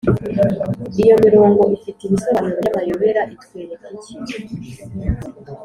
iyo 1.03 1.15
mirongo 1.25 1.61
ifite 1.77 1.99
ibisobanuro 2.03 2.53
by’amayobera 2.59 3.21
itwereka 3.35 3.85
iki? 3.97 4.15